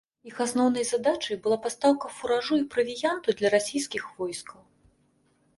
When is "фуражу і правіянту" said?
2.21-3.29